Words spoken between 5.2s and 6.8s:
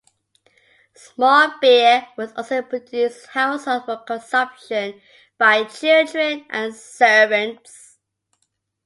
by children and